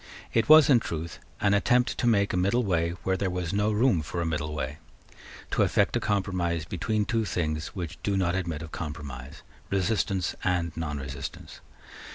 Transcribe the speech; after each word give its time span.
It 0.33 0.49
was, 0.49 0.67
in 0.67 0.79
truth, 0.79 1.19
an 1.41 1.53
attempt 1.53 1.95
to 1.99 2.07
make 2.07 2.33
a 2.33 2.35
middle 2.35 2.63
way 2.63 2.95
where 3.03 3.15
there 3.15 3.29
was 3.29 3.53
no 3.53 3.71
room 3.71 4.01
for 4.01 4.19
a 4.19 4.25
middle 4.25 4.51
way, 4.51 4.79
to 5.51 5.61
effect 5.61 5.95
a 5.95 5.99
compromise 5.99 6.65
between 6.65 7.05
two 7.05 7.23
things 7.23 7.75
which 7.75 8.01
do 8.01 8.17
not 8.17 8.33
admit 8.33 8.63
of 8.63 8.71
compromise, 8.71 9.43
resistance 9.69 10.33
and 10.43 10.75
nonresistance. 10.75 11.61